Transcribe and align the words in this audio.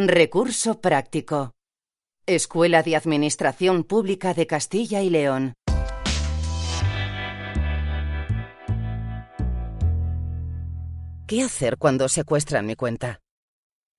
Recurso 0.00 0.80
práctico. 0.80 1.54
Escuela 2.24 2.84
de 2.84 2.94
Administración 2.94 3.82
Pública 3.82 4.32
de 4.32 4.46
Castilla 4.46 5.02
y 5.02 5.10
León. 5.10 5.54
¿Qué 11.26 11.42
hacer 11.42 11.78
cuando 11.78 12.08
secuestran 12.08 12.64
mi 12.64 12.76
cuenta? 12.76 13.18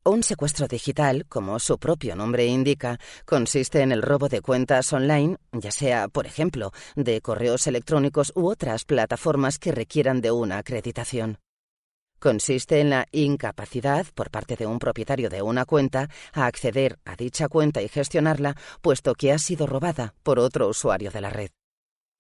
Un 0.06 0.24
secuestro 0.24 0.70
digital, 0.70 1.26
como 1.28 1.60
su 1.60 1.78
propio 1.78 2.16
nombre 2.16 2.46
indica, 2.46 2.98
consiste 3.26 3.82
en 3.82 3.92
el 3.92 4.02
robo 4.02 4.30
de 4.30 4.40
cuentas 4.40 4.94
online, 4.94 5.36
ya 5.52 5.72
sea, 5.72 6.08
por 6.08 6.26
ejemplo, 6.26 6.72
de 6.96 7.20
correos 7.20 7.68
electrónicos 7.68 8.32
u 8.36 8.48
otras 8.48 8.86
plataformas 8.86 9.60
que 9.60 9.74
requieran 9.74 10.22
de 10.22 10.32
una 10.32 10.60
acreditación 10.60 11.40
consiste 12.20 12.80
en 12.80 12.90
la 12.90 13.08
incapacidad 13.12 14.06
por 14.14 14.30
parte 14.30 14.56
de 14.56 14.66
un 14.66 14.80
propietario 14.80 15.30
de 15.30 15.42
una 15.42 15.66
cuenta 15.66 16.10
a 16.34 16.46
acceder 16.46 17.00
a 17.06 17.16
dicha 17.16 17.48
cuenta 17.48 17.82
y 17.82 17.88
gestionarla, 17.88 18.56
puesto 18.82 19.16
que 19.16 19.32
ha 19.32 19.38
sido 19.38 19.68
robada 19.68 20.14
por 20.24 20.40
otro 20.40 20.68
usuario 20.68 21.12
de 21.12 21.22
la 21.22 21.30
red. 21.30 21.50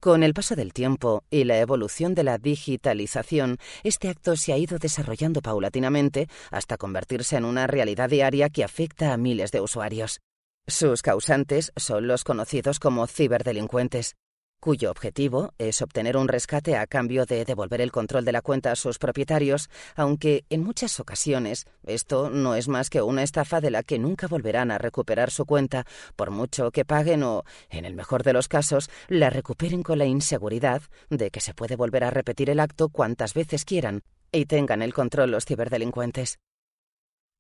Con 0.02 0.24
el 0.24 0.34
paso 0.34 0.56
del 0.56 0.72
tiempo 0.72 1.26
y 1.30 1.44
la 1.44 1.60
evolución 1.60 2.16
de 2.16 2.24
la 2.24 2.38
digitalización, 2.38 3.58
este 3.84 4.08
acto 4.08 4.38
se 4.38 4.54
ha 4.54 4.58
ido 4.58 4.78
desarrollando 4.78 5.42
paulatinamente 5.42 6.30
hasta 6.52 6.78
convertirse 6.78 7.36
en 7.36 7.44
una 7.44 7.68
realidad 7.68 8.10
diaria 8.10 8.50
que 8.50 8.64
afecta 8.64 9.12
a 9.12 9.18
miles 9.18 9.52
de 9.52 9.60
usuarios. 9.60 10.22
Sus 10.68 11.02
causantes 11.02 11.74
son 11.76 12.08
los 12.08 12.24
conocidos 12.24 12.80
como 12.80 13.08
ciberdelincuentes 13.08 14.16
cuyo 14.60 14.92
objetivo 14.92 15.54
es 15.58 15.82
obtener 15.82 16.18
un 16.18 16.28
rescate 16.28 16.76
a 16.76 16.88
cambio 16.88 17.26
de 17.26 17.46
devolver 17.46 17.82
el 17.82 17.92
control 17.92 18.26
de 18.26 18.32
la 18.32 18.42
cuenta 18.42 18.72
a 18.72 18.76
sus 18.76 19.00
propietarios, 19.00 19.70
aunque 19.96 20.46
en 20.50 20.64
muchas 20.64 21.00
ocasiones 21.00 21.66
esto 21.86 22.30
no 22.30 22.56
es 22.56 22.68
más 22.68 22.90
que 22.90 23.02
una 23.02 23.24
estafa 23.24 23.62
de 23.62 23.72
la 23.72 23.84
que 23.84 24.00
nunca 24.00 24.28
volverán 24.28 24.72
a 24.72 24.78
recuperar 24.78 25.32
su 25.32 25.46
cuenta, 25.46 25.86
por 26.16 26.32
mucho 26.32 26.72
que 26.72 26.86
paguen 26.86 27.24
o, 27.24 27.44
en 27.70 27.86
el 27.86 27.96
mejor 27.96 28.24
de 28.24 28.34
los 28.34 28.48
casos, 28.48 28.90
la 29.08 29.30
recuperen 29.30 29.84
con 29.84 29.98
la 29.98 30.06
inseguridad 30.06 30.82
de 31.10 31.32
que 31.32 31.42
se 31.42 31.54
puede 31.54 31.76
volver 31.76 32.04
a 32.04 32.12
repetir 32.12 32.50
el 32.50 32.60
acto 32.60 32.90
cuantas 32.90 33.34
veces 33.34 33.66
quieran 33.66 34.02
y 34.32 34.46
tengan 34.46 34.82
el 34.82 34.94
control 34.94 35.32
los 35.32 35.46
ciberdelincuentes. 35.46 36.38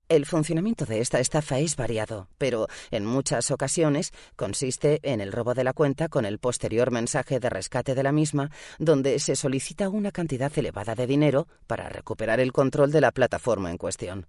El 0.09 0.25
funcionamiento 0.25 0.87
de 0.87 1.01
esta 1.01 1.19
estafa 1.19 1.59
es 1.59 1.75
variado, 1.75 2.29
pero 2.39 2.65
en 2.89 3.05
muchas 3.05 3.51
ocasiones 3.51 4.11
consiste 4.35 4.99
en 5.03 5.21
el 5.21 5.31
robo 5.31 5.53
de 5.53 5.63
la 5.63 5.73
cuenta 5.73 6.09
con 6.09 6.25
el 6.25 6.39
posterior 6.39 6.89
mensaje 6.89 7.39
de 7.39 7.47
rescate 7.47 7.93
de 7.93 8.01
la 8.01 8.11
misma, 8.11 8.49
donde 8.79 9.19
se 9.19 9.35
solicita 9.35 9.87
una 9.87 10.11
cantidad 10.11 10.51
elevada 10.57 10.95
de 10.95 11.05
dinero 11.05 11.47
para 11.67 11.89
recuperar 11.89 12.39
el 12.39 12.51
control 12.51 12.91
de 12.91 13.01
la 13.01 13.11
plataforma 13.11 13.69
en 13.69 13.77
cuestión. 13.77 14.25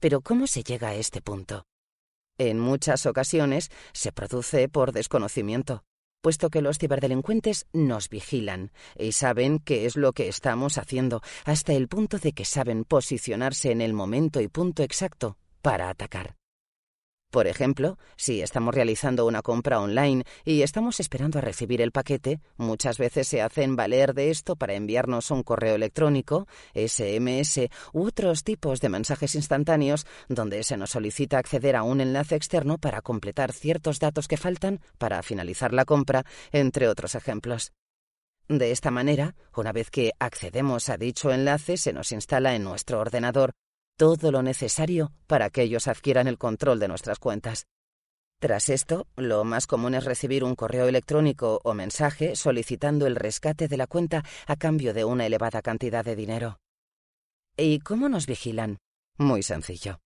Pero 0.00 0.20
¿cómo 0.20 0.48
se 0.48 0.64
llega 0.64 0.88
a 0.88 0.94
este 0.96 1.22
punto? 1.22 1.64
En 2.36 2.58
muchas 2.58 3.06
ocasiones 3.06 3.70
se 3.92 4.10
produce 4.10 4.68
por 4.68 4.90
desconocimiento 4.90 5.84
puesto 6.22 6.48
que 6.48 6.62
los 6.62 6.78
ciberdelincuentes 6.78 7.66
nos 7.74 8.08
vigilan 8.08 8.72
y 8.96 9.12
saben 9.12 9.58
qué 9.58 9.84
es 9.84 9.96
lo 9.96 10.14
que 10.14 10.28
estamos 10.28 10.78
haciendo, 10.78 11.20
hasta 11.44 11.74
el 11.74 11.88
punto 11.88 12.18
de 12.18 12.32
que 12.32 12.46
saben 12.46 12.84
posicionarse 12.84 13.72
en 13.72 13.82
el 13.82 13.92
momento 13.92 14.40
y 14.40 14.48
punto 14.48 14.82
exacto 14.82 15.36
para 15.60 15.90
atacar. 15.90 16.41
Por 17.32 17.46
ejemplo, 17.46 17.96
si 18.14 18.42
estamos 18.42 18.74
realizando 18.74 19.24
una 19.24 19.40
compra 19.40 19.80
online 19.80 20.24
y 20.44 20.60
estamos 20.60 21.00
esperando 21.00 21.38
a 21.38 21.40
recibir 21.40 21.80
el 21.80 21.90
paquete, 21.90 22.40
muchas 22.58 22.98
veces 22.98 23.26
se 23.26 23.40
hacen 23.40 23.74
valer 23.74 24.12
de 24.12 24.28
esto 24.28 24.54
para 24.54 24.74
enviarnos 24.74 25.30
un 25.30 25.42
correo 25.42 25.74
electrónico, 25.74 26.46
SMS 26.74 27.70
u 27.94 28.04
otros 28.04 28.44
tipos 28.44 28.82
de 28.82 28.90
mensajes 28.90 29.34
instantáneos 29.34 30.06
donde 30.28 30.62
se 30.62 30.76
nos 30.76 30.90
solicita 30.90 31.38
acceder 31.38 31.74
a 31.74 31.84
un 31.84 32.02
enlace 32.02 32.36
externo 32.36 32.76
para 32.76 33.00
completar 33.00 33.52
ciertos 33.52 33.98
datos 33.98 34.28
que 34.28 34.36
faltan 34.36 34.80
para 34.98 35.22
finalizar 35.22 35.72
la 35.72 35.86
compra, 35.86 36.26
entre 36.52 36.86
otros 36.86 37.14
ejemplos. 37.14 37.72
De 38.46 38.72
esta 38.72 38.90
manera, 38.90 39.36
una 39.56 39.72
vez 39.72 39.90
que 39.90 40.12
accedemos 40.18 40.90
a 40.90 40.98
dicho 40.98 41.32
enlace, 41.32 41.78
se 41.78 41.94
nos 41.94 42.12
instala 42.12 42.54
en 42.54 42.64
nuestro 42.64 43.00
ordenador 43.00 43.52
todo 43.96 44.32
lo 44.32 44.42
necesario 44.42 45.12
para 45.26 45.50
que 45.50 45.62
ellos 45.62 45.88
adquieran 45.88 46.26
el 46.26 46.38
control 46.38 46.78
de 46.78 46.88
nuestras 46.88 47.18
cuentas. 47.18 47.66
Tras 48.40 48.68
esto, 48.70 49.06
lo 49.14 49.44
más 49.44 49.66
común 49.68 49.94
es 49.94 50.04
recibir 50.04 50.42
un 50.42 50.56
correo 50.56 50.88
electrónico 50.88 51.60
o 51.62 51.74
mensaje 51.74 52.34
solicitando 52.34 53.06
el 53.06 53.14
rescate 53.14 53.68
de 53.68 53.76
la 53.76 53.86
cuenta 53.86 54.24
a 54.46 54.56
cambio 54.56 54.92
de 54.92 55.04
una 55.04 55.26
elevada 55.26 55.62
cantidad 55.62 56.04
de 56.04 56.16
dinero. 56.16 56.58
¿Y 57.56 57.78
cómo 57.78 58.08
nos 58.08 58.26
vigilan? 58.26 58.78
Muy 59.18 59.42
sencillo. 59.42 60.00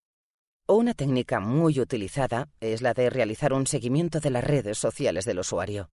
Una 0.68 0.94
técnica 0.94 1.40
muy 1.40 1.80
utilizada 1.80 2.48
es 2.60 2.82
la 2.82 2.92
de 2.92 3.08
realizar 3.08 3.52
un 3.52 3.66
seguimiento 3.66 4.20
de 4.20 4.30
las 4.30 4.44
redes 4.44 4.76
sociales 4.76 5.24
del 5.24 5.38
usuario, 5.38 5.90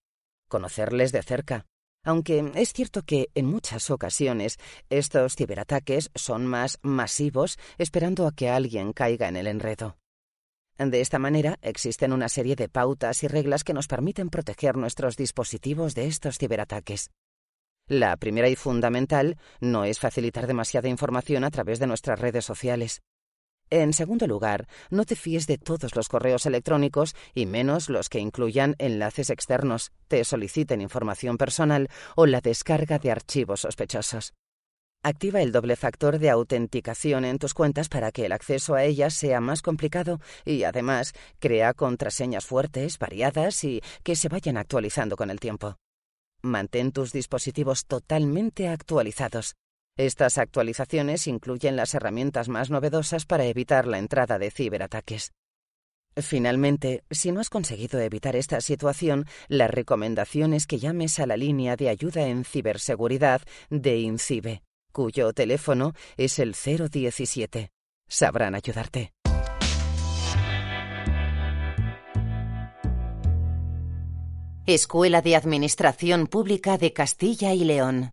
conocerles 0.49 1.11
de 1.11 1.21
cerca, 1.21 1.65
aunque 2.03 2.51
es 2.55 2.73
cierto 2.73 3.03
que 3.03 3.29
en 3.33 3.45
muchas 3.45 3.89
ocasiones 3.89 4.57
estos 4.89 5.35
ciberataques 5.35 6.11
son 6.15 6.45
más 6.45 6.79
masivos 6.81 7.57
esperando 7.77 8.27
a 8.27 8.31
que 8.33 8.49
alguien 8.49 8.93
caiga 8.93 9.27
en 9.27 9.37
el 9.37 9.47
enredo. 9.47 9.97
De 10.77 11.01
esta 11.01 11.19
manera, 11.19 11.59
existen 11.61 12.11
una 12.11 12.29
serie 12.29 12.55
de 12.55 12.67
pautas 12.67 13.23
y 13.23 13.27
reglas 13.27 13.63
que 13.63 13.73
nos 13.73 13.87
permiten 13.87 14.29
proteger 14.29 14.75
nuestros 14.75 15.15
dispositivos 15.15 15.93
de 15.95 16.07
estos 16.07 16.37
ciberataques. 16.37 17.11
La 17.87 18.17
primera 18.17 18.49
y 18.49 18.55
fundamental 18.55 19.37
no 19.59 19.85
es 19.85 19.99
facilitar 19.99 20.47
demasiada 20.47 20.89
información 20.89 21.43
a 21.43 21.51
través 21.51 21.79
de 21.79 21.87
nuestras 21.87 22.19
redes 22.19 22.45
sociales. 22.45 23.01
En 23.75 23.91
segundo 23.91 24.27
lugar, 24.27 24.67
no 24.91 25.03
te 25.03 25.15
fíes 25.15 25.47
de 25.47 25.57
todos 25.57 25.95
los 25.95 26.07
correos 26.07 26.45
electrónicos 26.45 27.15
y 27.33 27.47
menos 27.47 27.89
los 27.89 28.07
que 28.07 28.19
incluyan 28.19 28.75
enlaces 28.77 29.31
externos, 29.31 29.91
te 30.07 30.23
soliciten 30.25 30.79
información 30.79 31.39
personal 31.39 31.89
o 32.15 32.27
la 32.27 32.39
descarga 32.39 32.99
de 32.99 33.09
archivos 33.09 33.61
sospechosos. 33.61 34.35
Activa 35.01 35.41
el 35.41 35.51
doble 35.51 35.75
factor 35.75 36.19
de 36.19 36.29
autenticación 36.29 37.25
en 37.25 37.39
tus 37.39 37.55
cuentas 37.55 37.89
para 37.89 38.11
que 38.11 38.27
el 38.27 38.33
acceso 38.33 38.75
a 38.75 38.83
ellas 38.83 39.15
sea 39.15 39.41
más 39.41 39.63
complicado 39.63 40.21
y 40.45 40.65
además 40.65 41.13
crea 41.39 41.73
contraseñas 41.73 42.45
fuertes, 42.45 42.99
variadas 42.99 43.63
y 43.63 43.81
que 44.03 44.15
se 44.15 44.29
vayan 44.29 44.57
actualizando 44.57 45.15
con 45.15 45.31
el 45.31 45.39
tiempo. 45.39 45.77
Mantén 46.43 46.91
tus 46.91 47.11
dispositivos 47.11 47.87
totalmente 47.87 48.67
actualizados. 48.67 49.55
Estas 49.97 50.39
actualizaciones 50.39 51.27
incluyen 51.27 51.75
las 51.75 51.93
herramientas 51.93 52.49
más 52.49 52.71
novedosas 52.71 53.25
para 53.25 53.45
evitar 53.45 53.85
la 53.85 53.99
entrada 53.99 54.39
de 54.39 54.49
ciberataques. 54.49 55.31
Finalmente, 56.15 57.03
si 57.11 57.31
no 57.31 57.39
has 57.39 57.49
conseguido 57.49 57.99
evitar 57.99 58.35
esta 58.35 58.59
situación, 58.61 59.25
la 59.47 59.67
recomendación 59.67 60.53
es 60.53 60.65
que 60.65 60.79
llames 60.79 61.19
a 61.19 61.27
la 61.27 61.37
línea 61.37 61.75
de 61.75 61.89
ayuda 61.89 62.27
en 62.27 62.43
ciberseguridad 62.43 63.41
de 63.69 63.99
INCIBE, 63.99 64.63
cuyo 64.91 65.31
teléfono 65.33 65.93
es 66.17 66.39
el 66.39 66.53
017. 66.53 67.69
Sabrán 68.07 68.55
ayudarte. 68.55 69.13
Escuela 74.65 75.21
de 75.21 75.35
Administración 75.35 76.27
Pública 76.27 76.77
de 76.77 76.93
Castilla 76.93 77.53
y 77.53 77.63
León. 77.65 78.11